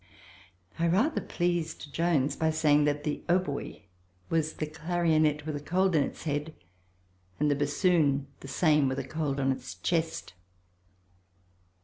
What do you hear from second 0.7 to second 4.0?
I rather pleased Jones by saying that the hautbois